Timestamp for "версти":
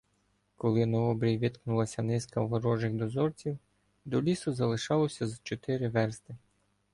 5.89-6.35